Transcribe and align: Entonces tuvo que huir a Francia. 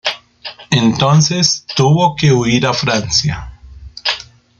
Entonces 0.71 1.63
tuvo 1.75 2.15
que 2.15 2.33
huir 2.33 2.65
a 2.65 2.73
Francia. 2.73 3.51